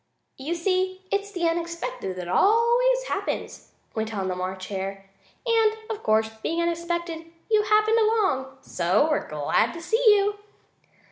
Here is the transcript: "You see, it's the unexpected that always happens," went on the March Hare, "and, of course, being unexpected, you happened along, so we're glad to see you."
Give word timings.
"You 0.37 0.55
see, 0.55 1.05
it's 1.11 1.31
the 1.31 1.47
unexpected 1.47 2.15
that 2.15 2.27
always 2.27 3.03
happens," 3.03 3.71
went 3.93 4.15
on 4.15 4.29
the 4.29 4.35
March 4.35 4.65
Hare, 4.69 5.07
"and, 5.45 5.73
of 5.91 6.01
course, 6.01 6.29
being 6.41 6.59
unexpected, 6.59 7.31
you 7.51 7.61
happened 7.61 7.99
along, 7.99 8.57
so 8.61 9.07
we're 9.11 9.29
glad 9.29 9.73
to 9.73 9.79
see 9.83 10.03
you." 10.07 10.37